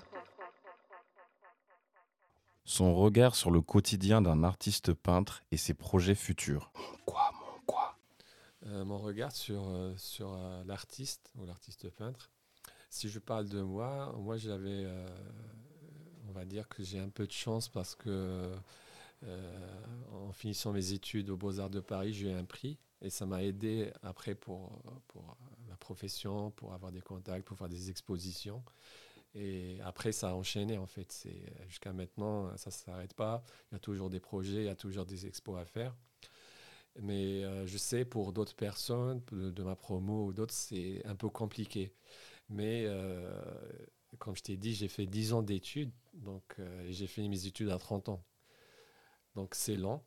son 2.75 2.93
regard 2.93 3.35
sur 3.35 3.51
le 3.51 3.61
quotidien 3.61 4.21
d'un 4.21 4.43
artiste 4.43 4.93
peintre 4.93 5.43
et 5.51 5.57
ses 5.57 5.73
projets 5.73 6.15
futurs. 6.15 6.71
Quoi, 7.05 7.31
mon 7.33 7.61
quoi 7.65 7.97
euh, 8.64 8.64
Mon 8.83 8.97
regard 8.97 9.31
sur, 9.31 9.67
euh, 9.69 9.93
sur 9.97 10.33
euh, 10.33 10.63
l'artiste 10.65 11.29
ou 11.35 11.45
l'artiste 11.45 11.89
peintre. 11.89 12.29
Si 12.89 13.09
je 13.09 13.19
parle 13.19 13.47
de 13.47 13.61
moi, 13.61 14.13
moi 14.17 14.37
j'avais, 14.37 14.87
on 16.27 16.31
va 16.31 16.45
dire 16.45 16.67
que 16.69 16.81
j'ai 16.83 16.99
un 16.99 17.09
peu 17.09 17.27
de 17.27 17.31
chance 17.31 17.67
parce 17.67 17.93
que 17.93 18.53
en 20.13 20.31
finissant 20.31 20.71
mes 20.71 20.93
études 20.93 21.29
aux 21.29 21.35
Beaux-Arts 21.35 21.71
de 21.71 21.81
Paris, 21.81 22.13
j'ai 22.13 22.29
eu 22.29 22.33
un 22.33 22.45
prix 22.45 22.77
et 23.01 23.09
ça 23.09 23.25
m'a 23.25 23.43
aidé 23.43 23.91
après 24.01 24.33
pour, 24.33 24.81
pour 25.07 25.35
la 25.67 25.75
profession, 25.75 26.51
pour 26.51 26.73
avoir 26.73 26.93
des 26.93 27.01
contacts, 27.01 27.45
pour 27.45 27.57
faire 27.57 27.67
des 27.67 27.89
expositions. 27.89 28.63
Et 29.35 29.79
après, 29.83 30.13
ça 30.13 30.29
a 30.29 30.33
enchaîné 30.33 30.77
en 30.77 30.87
fait. 30.87 31.23
Euh, 31.25 31.29
jusqu'à 31.67 31.91
maintenant, 31.91 32.55
ça 32.57 32.69
ne 32.69 32.73
s'arrête 32.73 33.13
pas. 33.13 33.43
Il 33.69 33.75
y 33.75 33.77
a 33.77 33.79
toujours 33.79 34.09
des 34.09 34.21
projets, 34.21 34.63
il 34.63 34.65
y 34.65 34.69
a 34.69 34.75
toujours 34.75 35.05
des 35.05 35.27
expos 35.27 35.59
à 35.59 35.65
faire. 35.65 35.93
Mais 37.01 37.43
euh, 37.43 37.65
je 37.67 37.77
sais 37.77 38.05
pour 38.05 38.33
d'autres 38.33 38.55
personnes, 38.55 39.21
de, 39.31 39.63
ma 39.63 39.75
promo 39.75 40.27
ou 40.27 40.33
d'autres, 40.33 40.53
c'est 40.53 41.05
un 41.05 41.15
peu 41.15 41.29
compliqué. 41.29 41.93
Mais 42.49 42.85
euh, 42.85 43.41
comme 44.19 44.35
je 44.35 44.43
t'ai 44.43 44.57
dit, 44.57 44.73
j'ai 44.73 44.87
fait 44.87 45.05
10 45.05 45.33
ans 45.33 45.43
d'études, 45.43 45.91
donc 46.13 46.57
j'ai 46.89 47.07
fini 47.07 47.29
mes 47.29 47.45
études 47.47 47.69
à 47.69 47.77
30 47.77 48.09
ans. 48.09 48.23
Donc 49.35 49.55
c'est 49.55 49.75
lent, 49.75 50.03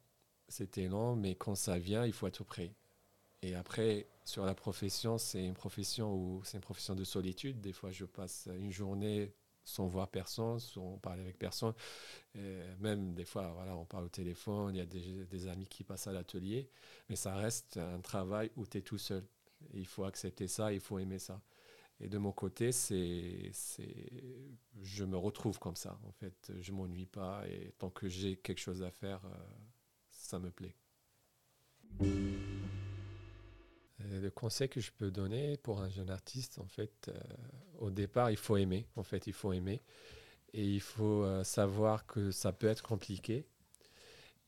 c'était 0.49 0.89
lent, 0.89 1.17
mais 1.17 1.35
quand 1.35 1.55
ça 1.55 1.79
vient, 1.79 2.07
il 2.07 2.13
faut 2.13 2.27
être 2.27 2.45
prêt. 2.45 2.75
Et 3.43 3.55
après, 3.55 4.09
sur 4.25 4.45
la 4.45 4.55
profession, 4.55 5.19
c'est 5.19 5.45
une 5.45 5.55
profession 5.55 6.15
où 6.15 6.43
c'est 6.45 6.57
une 6.57 6.63
profession 6.63 6.95
de 6.95 7.05
solitude. 7.05 7.61
Des 7.61 7.73
fois, 7.73 7.93
je 7.93 8.05
passe 8.05 8.49
une 8.59 8.73
journée 8.73 9.33
sans 9.69 9.87
voir 9.87 10.09
personne, 10.09 10.59
sans 10.59 10.99
parler 10.99 11.23
avec 11.23 11.39
personne. 11.39 11.75
même 12.81 13.15
des 13.15 13.25
fois, 13.25 13.53
voilà, 13.53 13.77
on 13.77 13.85
parle 13.85 14.05
au 14.05 14.09
téléphone, 14.09 14.75
il 14.75 14.79
y 14.79 14.81
a 14.81 14.87
des, 14.87 15.47
amis 15.49 15.67
qui 15.67 15.85
passent 15.85 16.07
à 16.07 16.13
l'atelier, 16.13 16.71
mais 17.09 17.17
ça 17.17 17.35
reste 17.35 17.77
un 17.77 18.01
travail 18.01 18.51
où 18.57 18.67
tu 18.67 18.79
es 18.79 18.83
tout 18.83 18.99
seul. 18.99 19.25
il 19.75 19.87
faut 19.87 20.05
accepter 20.05 20.49
ça, 20.49 20.73
il 20.73 20.81
faut 20.81 20.99
aimer 20.99 21.19
ça. 21.19 21.41
Et 22.01 22.09
de 22.09 22.19
mon 22.19 22.33
côté, 22.33 22.71
c'est, 22.71 23.51
je 24.81 25.05
me 25.05 25.17
retrouve 25.17 25.59
comme 25.59 25.77
ça. 25.77 25.99
En 26.05 26.13
fait, 26.13 26.53
je 26.61 26.73
m'ennuie 26.73 27.07
pas 27.07 27.43
et 27.49 27.73
tant 27.79 27.91
que 27.91 28.09
j'ai 28.09 28.37
quelque 28.37 28.61
chose 28.61 28.83
à 28.83 28.91
faire, 28.91 29.21
euh, 29.25 29.37
ça 30.09 30.39
me 30.39 30.51
plaît. 30.51 30.77
Euh, 34.01 34.21
le 34.21 34.31
conseil 34.31 34.69
que 34.69 34.81
je 34.81 34.91
peux 34.93 35.11
donner 35.11 35.57
pour 35.59 35.81
un 35.81 35.89
jeune 35.89 36.11
artiste, 36.11 36.59
en 36.59 36.67
fait, 36.67 37.09
euh, 37.09 37.19
au 37.79 37.91
départ, 37.91 38.31
il 38.31 38.37
faut 38.37 38.57
aimer. 38.57 38.87
En 38.97 39.03
fait, 39.03 39.27
il 39.27 39.33
faut 39.33 39.53
aimer. 39.53 39.83
Et 40.53 40.65
il 40.65 40.81
faut 40.81 41.25
euh, 41.25 41.45
savoir 41.45 42.07
que 42.07 42.31
ça 42.31 42.53
peut 42.53 42.69
être 42.69 42.83
compliqué. 42.83 43.47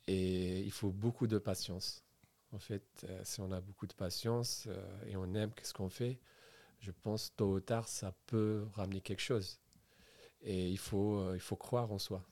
Et 0.07 0.61
il 0.61 0.73
faut 0.73 0.91
beaucoup 0.91 1.27
de 1.27 1.39
patience. 1.39 2.05
En 2.53 2.59
fait, 2.59 3.07
si 3.23 3.41
on 3.41 3.53
a 3.53 3.61
beaucoup 3.61 3.87
de 3.87 3.93
patience 3.93 4.67
et 5.07 5.15
on 5.17 5.35
aime 5.35 5.53
ce 5.63 5.73
qu'on 5.73 5.89
fait, 5.89 6.19
je 6.81 6.91
pense 6.91 7.33
tôt 7.37 7.55
ou 7.55 7.61
tard, 7.61 7.87
ça 7.87 8.13
peut 8.27 8.67
ramener 8.75 9.01
quelque 9.01 9.21
chose. 9.23 9.61
Et 10.43 10.69
il 10.69 10.79
faut, 10.79 11.33
il 11.35 11.41
faut 11.41 11.55
croire 11.55 11.93
en 11.93 12.01
soi. 12.01 12.25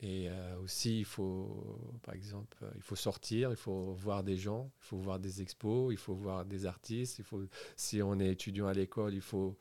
Et 0.00 0.28
euh, 0.28 0.58
aussi, 0.60 0.98
il 1.00 1.04
faut, 1.04 1.98
par 2.02 2.14
exemple, 2.14 2.58
il 2.74 2.82
faut 2.82 2.96
sortir, 2.96 3.50
il 3.50 3.56
faut 3.56 3.92
voir 3.94 4.22
des 4.22 4.36
gens, 4.36 4.70
il 4.80 4.84
faut 4.84 4.98
voir 4.98 5.18
des 5.18 5.40
expos, 5.40 5.92
il 5.92 5.96
faut 5.96 6.14
voir 6.14 6.44
des 6.44 6.66
artistes. 6.66 7.18
Il 7.18 7.24
faut, 7.24 7.42
si 7.76 8.02
on 8.02 8.18
est 8.20 8.30
étudiant 8.30 8.66
à 8.66 8.74
l'école, 8.74 9.14
il 9.14 9.22
faut, 9.22 9.56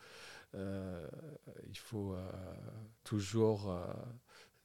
euh, 0.56 1.08
il 1.68 1.78
faut 1.78 2.14
euh, 2.14 2.32
toujours 3.04 3.74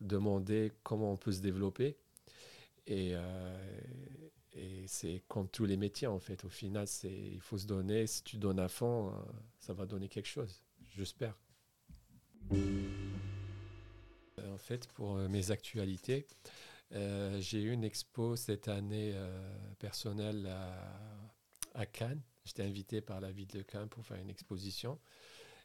demander 0.00 0.72
comment 0.82 1.12
on 1.12 1.16
peut 1.16 1.32
se 1.32 1.40
développer. 1.40 1.96
Et, 2.86 3.12
euh, 3.14 3.80
et 4.52 4.84
c'est 4.88 5.22
comme 5.28 5.48
tous 5.48 5.64
les 5.64 5.76
métiers, 5.76 6.08
en 6.08 6.18
fait. 6.18 6.44
Au 6.44 6.48
final, 6.48 6.86
c'est, 6.86 7.12
il 7.12 7.40
faut 7.40 7.58
se 7.58 7.66
donner. 7.66 8.06
Si 8.06 8.24
tu 8.24 8.36
donnes 8.36 8.58
à 8.58 8.68
fond, 8.68 9.08
euh, 9.08 9.12
ça 9.58 9.72
va 9.72 9.86
donner 9.86 10.08
quelque 10.08 10.28
chose, 10.28 10.62
j'espère. 10.90 11.38
Fait, 14.60 14.86
pour 14.88 15.16
euh, 15.16 15.28
mes 15.28 15.50
actualités, 15.50 16.26
euh, 16.92 17.40
j'ai 17.40 17.62
eu 17.62 17.72
une 17.72 17.84
expo 17.84 18.36
cette 18.36 18.68
année 18.68 19.12
euh, 19.14 19.72
personnelle 19.78 20.46
à, 21.74 21.86
Cannes. 21.86 22.20
J'étais 22.44 22.62
invité 22.62 23.00
par 23.00 23.20
la 23.20 23.30
ville 23.30 23.48
de 23.48 23.62
Cannes 23.62 23.88
pour 23.88 24.04
faire 24.04 24.18
une 24.18 24.30
exposition. 24.30 24.98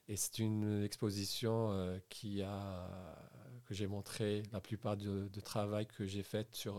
Et 0.07 0.15
c'est 0.15 0.39
une 0.39 0.83
exposition 0.83 1.99
qui 2.09 2.43
a, 2.43 2.87
que 3.65 3.73
j'ai 3.73 3.87
montré 3.87 4.43
la 4.51 4.61
plupart 4.61 4.95
de, 4.95 5.27
travail 5.41 5.87
que 5.87 6.05
j'ai 6.05 6.21
fait 6.21 6.55
sur, 6.55 6.75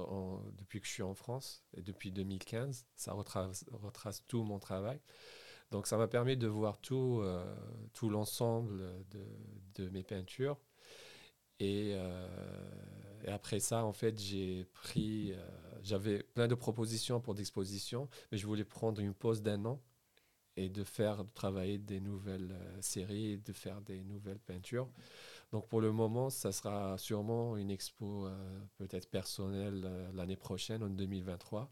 depuis 0.56 0.80
que 0.80 0.87
je 0.87 0.92
suis 0.92 1.02
en 1.02 1.14
France 1.14 1.64
et 1.76 1.82
depuis 1.82 2.12
2015. 2.12 2.87
Ça 2.94 3.12
retrace, 3.12 3.64
retrace 3.73 4.23
tout 4.28 4.44
mon 4.44 4.61
travail. 4.61 5.00
Donc 5.73 5.88
ça 5.88 5.96
m'a 5.96 6.06
permis 6.06 6.37
de 6.37 6.46
voir 6.46 6.78
tout, 6.78 7.20
tout 7.92 8.11
l'ensemble 8.11 8.78
de, 9.11 9.26
de 9.75 9.88
mes 9.88 10.04
peintures. 10.04 10.56
Et, 11.60 11.92
euh, 11.94 12.28
et 13.25 13.30
après 13.30 13.60
ça, 13.60 13.84
en 13.84 13.92
fait, 13.92 14.18
j'ai 14.20 14.64
pris. 14.75 15.32
euh, 15.32 15.36
J'avais 15.82 16.22
plein 16.22 16.48
de 16.48 16.54
propositions 16.54 17.20
pour 17.20 17.34
d'expositions, 17.34 18.08
mais 18.32 18.38
je 18.38 18.46
voulais 18.46 18.64
prendre 18.64 19.00
une 19.00 19.14
pause 19.14 19.42
d'un 19.42 19.64
an 19.66 19.80
et 20.56 20.68
de 20.70 20.84
faire 20.84 21.25
de 21.25 21.30
travailler 21.34 21.78
des 21.78 22.00
nouvelles 22.00 22.52
euh, 22.52 22.82
séries, 22.82 23.38
de 23.38 23.52
faire 23.52 23.80
des 23.82 24.04
nouvelles 24.04 24.38
peintures. 24.40 24.88
Donc 25.52 25.68
pour 25.68 25.80
le 25.80 25.92
moment, 25.92 26.30
ça 26.30 26.52
sera 26.52 26.98
sûrement 26.98 27.56
une 27.56 27.70
expo 27.70 28.28
peut-être 28.78 29.08
personnelle 29.10 29.88
l'année 30.14 30.36
prochaine, 30.36 30.82
en 30.82 30.90
2023. 30.90 31.70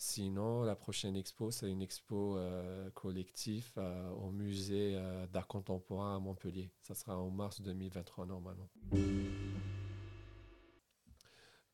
Sinon, 0.00 0.62
la 0.62 0.76
prochaine 0.76 1.16
expo, 1.16 1.50
c'est 1.50 1.68
une 1.68 1.82
expo 1.82 2.36
euh, 2.36 2.88
collective 2.90 3.72
euh, 3.78 4.08
au 4.10 4.30
musée 4.30 4.94
euh, 4.94 5.26
d'art 5.26 5.48
contemporain 5.48 6.14
à 6.14 6.18
Montpellier. 6.20 6.70
Ça 6.82 6.94
sera 6.94 7.18
en 7.18 7.30
mars 7.30 7.60
2023 7.60 8.26
normalement. 8.26 8.70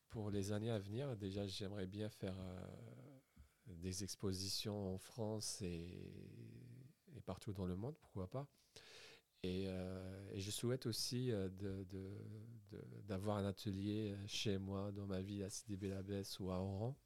Pour 0.09 0.31
les 0.31 0.53
années 0.53 0.71
à 0.71 0.79
venir, 0.79 1.15
déjà, 1.17 1.45
j'aimerais 1.45 1.85
bien 1.85 2.09
faire 2.09 2.35
des 3.67 4.03
expositions 4.03 4.95
en 4.95 4.97
France 4.97 5.61
et, 5.61 6.11
partout 7.27 7.53
dans 7.53 7.67
le 7.67 7.75
monde, 7.75 7.95
pourquoi 8.01 8.27
pas. 8.27 8.47
Et, 9.43 9.67
je 10.33 10.49
souhaite 10.49 10.87
aussi 10.87 11.31
d'avoir 13.03 13.37
un 13.37 13.45
atelier 13.45 14.15
chez 14.25 14.57
moi, 14.57 14.91
dans 14.91 15.05
ma 15.05 15.21
ville, 15.21 15.43
à 15.43 15.49
Sidi 15.51 15.75
Bel 15.75 15.93
Abbès 15.93 16.39
ou 16.39 16.49
à 16.49 16.59
Oran, 16.59 16.97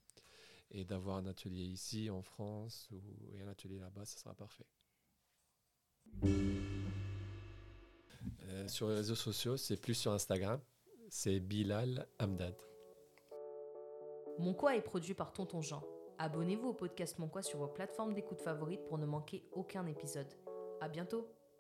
et 0.72 0.86
d'avoir 0.86 1.18
un 1.18 1.26
atelier 1.26 1.64
ici 1.64 2.10
en 2.10 2.22
France 2.22 2.90
ou, 2.92 3.02
et 3.34 3.42
un 3.42 3.48
atelier 3.48 3.80
là-bas, 3.80 4.06
ce 4.06 4.20
sera 4.20 4.34
parfait. 4.34 4.66
Euh, 8.44 8.68
sur 8.68 8.90
les 8.90 8.96
réseaux 8.96 9.16
sociaux, 9.16 9.58
c'est 9.58 9.78
plus 9.78 9.94
sur 9.94 10.12
Instagram, 10.12 10.60
c'est 11.10 11.40
Bilal 11.40 12.08
Hamdad. 12.20 12.56
Mon 14.40 14.54
Quoi 14.54 14.76
est 14.76 14.82
produit 14.82 15.14
par 15.14 15.34
Tonton 15.34 15.62
Jean. 15.62 15.84
Abonnez-vous 16.18 16.70
au 16.70 16.74
podcast 16.74 17.20
Mon 17.20 17.28
Quoi 17.28 17.42
sur 17.42 17.60
vos 17.60 17.68
plateformes 17.68 18.14
d'écoute 18.14 18.42
favorites 18.42 18.86
pour 18.86 18.98
ne 18.98 19.06
manquer 19.06 19.44
aucun 19.52 19.86
épisode. 19.86 20.32
À 20.82 20.88
bientôt 20.88 21.28